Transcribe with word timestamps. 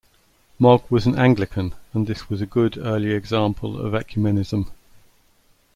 Mogg 0.57 0.89
was 0.89 1.05
an 1.05 1.15
Anglican 1.15 1.75
and 1.93 2.07
this 2.07 2.27
was 2.27 2.41
a 2.41 2.47
good 2.47 2.75
early 2.75 3.11
example 3.11 3.79
of 3.79 3.93
Ecumenism. 3.93 4.65